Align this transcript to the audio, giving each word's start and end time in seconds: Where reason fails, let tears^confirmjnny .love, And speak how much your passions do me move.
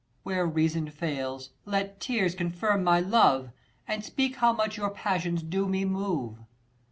Where 0.23 0.47
reason 0.47 0.89
fails, 0.89 1.51
let 1.63 1.99
tears^confirmjnny 1.99 3.07
.love, 3.07 3.51
And 3.87 4.03
speak 4.03 4.37
how 4.37 4.51
much 4.51 4.75
your 4.75 4.89
passions 4.89 5.43
do 5.43 5.67
me 5.69 5.85
move. 5.85 6.39